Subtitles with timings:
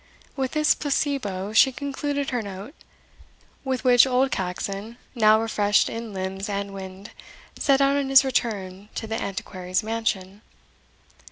[0.35, 2.73] With this placebo she concluded her note,
[3.63, 7.11] with which old Caxon, now refreshed in limbs and wind,
[7.59, 10.41] set out on his return to the Antiquary's mansion.